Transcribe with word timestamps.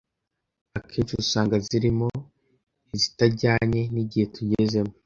akenshi 0.77 1.13
usanga 1.23 1.55
zirimo 1.67 2.07
izitajyanye 2.95 3.81
n’igihe 3.93 4.25
tugezemo 4.35 4.93